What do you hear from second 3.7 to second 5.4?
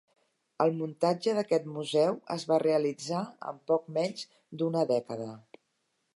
poc menys d’una dècada.